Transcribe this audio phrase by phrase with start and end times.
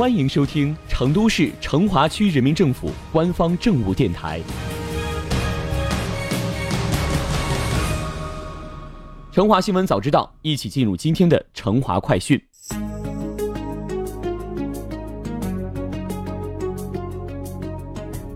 [0.00, 4.40] 欢迎收听成都市成华区人民政府官方政务电台
[9.30, 12.42] 《成华新闻早知道》，一起进入今天的成华快讯。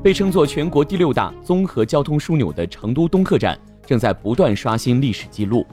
[0.03, 5.67] 被称作全国第六大综合交通枢纽的成都东客站，正在不断刷新历史记录。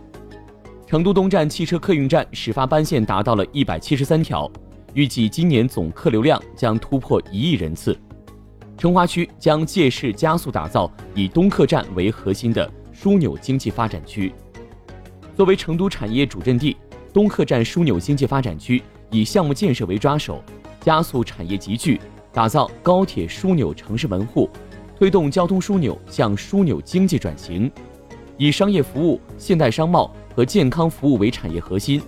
[0.88, 4.50] 成都东站汽车客运站始发班线达到了一百七十三条。
[4.94, 7.98] 预计今年总客流量将突破一亿人次。
[8.78, 14.34] 成华区将借势加速打造以东客站为核心的枢纽经济发展区。
[15.36, 16.76] 作为成都产业主阵地，
[17.14, 20.44] 东客站枢纽经济发展区以项目建设为抓手，
[20.82, 22.00] 加速产业集聚，
[22.34, 24.50] 打造高铁枢纽城市门户，
[24.98, 27.72] 推动交通枢纽向枢纽经济转型。
[28.38, 32.02] 以商业服务、现代商贸和健康服务为产业核心。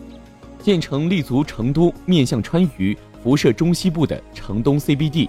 [0.64, 5.28] 建成立足成都、面向川渝、辐射中西部的成东 CBD，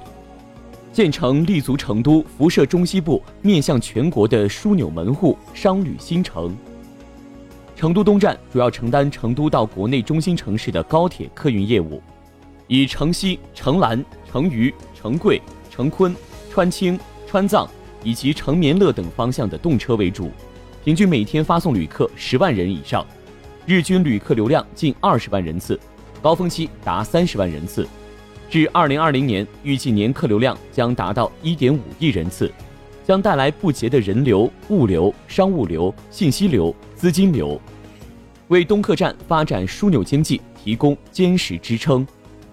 [0.92, 6.56] 建成立足成都、辐射中西部、面向全国的枢纽门户商旅新城。
[7.74, 12.00] 成都东站主要承担成都到国内中心城市的高铁客运业务，
[12.68, 16.14] 以成西、成兰、成渝、成贵、成昆、
[16.48, 17.68] 川青、川藏
[18.04, 20.30] 以及成绵乐等方向的动车为主，
[20.84, 23.04] 平均每天发送旅客十万人以上。
[23.66, 25.80] 日均旅客流量近二十万人次，
[26.20, 27.88] 高峰期达三十万人次。
[28.50, 32.52] 至二零二零年，预计年客流量将达到一点五亿人次，
[33.06, 37.58] 将带来不竭的人流、物流、商务流、信息流、资金流，
[38.48, 42.06] 为东客站发展枢纽经济提供坚实支撑。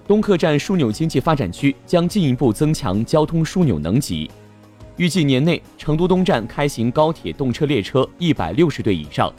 [0.07, 4.31] 东客站枢纽经济发展区将进一步增强交通枢纽能级，
[4.95, 9.29] 预计年内成都东站开行高铁动车列车一百六十对以上。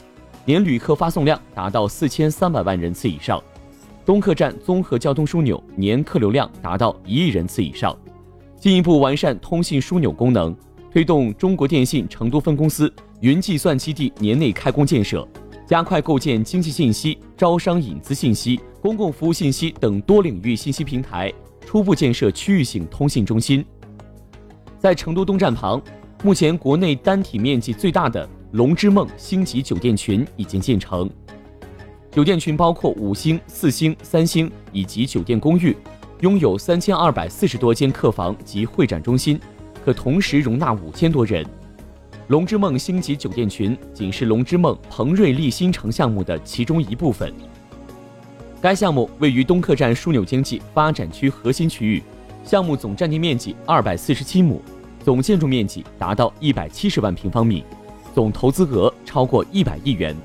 [0.45, 3.41] 年旅客发送量达到四千三百万人次以上，
[4.05, 7.97] 东客站综合交通枢纽年客流量达到一亿人次以上，
[8.59, 10.53] 进一步完善通信枢纽功能，
[10.91, 15.25] 推动中国电信成都分公司云计算基地年内开工建设，
[15.65, 21.31] 加快构建经济信息、招商引资信息、公共服务信息等多领域信息平台，
[21.65, 23.65] 初步建设区域性通信中心。
[24.77, 25.81] 在成都东站旁，
[26.21, 28.27] 目前国内单体面积最大的。
[28.53, 31.09] 龙之梦星级酒店群已经建成，
[32.11, 35.75] 酒店群包括五星、四星、三星以及酒店公寓，
[36.19, 39.39] 拥有三千二百四十多间客房及会展中心，
[39.83, 41.43] 可同时容纳五千多人。
[42.27, 47.33] 龙之梦星级酒店群仅是龙之梦鹏瑞丽新城项目的其中一部分。
[48.61, 52.03] 该项目位于东客站枢纽经济发展区核心区域，
[52.43, 54.61] 项目总占地面积二百四十七亩，
[55.03, 57.63] 总建筑面积达到一百七十万平方米。
[58.13, 60.15] 总投资额超过一百亿元，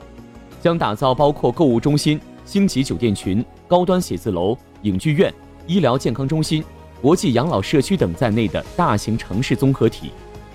[0.61, 5.33] 将打造包括购物中心、星级酒店群、高端写字楼、影剧院、
[5.67, 6.63] 医疗健康中心、
[7.01, 10.11] 国际养老社区等在内的大型城市综合体，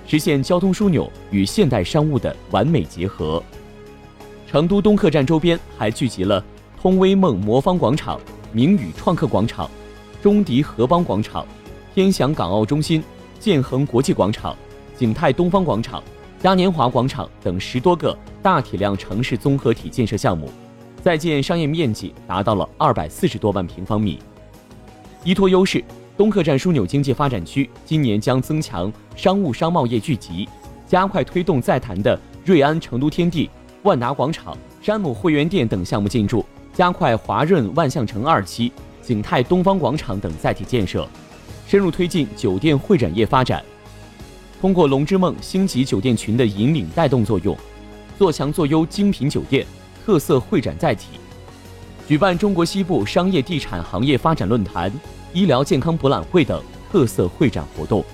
[0.06, 3.42] 实现交通枢纽与现代商务的完美结合。
[4.48, 6.44] 成都东客站周边还聚集了
[6.80, 8.20] 通威梦魔方广场、
[8.52, 9.68] 明宇创客广场、
[10.22, 11.44] 中迪合邦广场、
[11.96, 13.04] 天祥港澳中心、
[13.40, 14.56] 建恒国际广场、
[14.96, 16.04] 景泰东方广场。
[16.44, 20.52] 嘉年华广场等十多个大体量城市综合体建设项目，
[21.02, 24.20] 在建商业面积达到了二百四十多万平方米。
[25.24, 25.82] 依托优势，
[26.18, 30.50] 东客站枢纽经济发展区今年将增强商务商贸业聚集，
[30.86, 33.50] 加快推动在谈的瑞安成都天地、
[33.84, 38.70] 万达广场、山姆会员店等项目进驻，加快华润万象城二期、
[39.02, 41.08] 景泰东方广场等载体建设，
[41.66, 43.64] 深入推进酒店会展业发展。
[44.64, 47.54] 通过龙之梦星级酒店群的引领带动作用，
[48.18, 49.68] 做强做优精品酒店
[50.06, 51.08] 特色会展载体，
[52.08, 54.90] 举办中国西部商业地产行业发展论坛、
[55.34, 58.06] 医疗健康博览会等特色会展活动。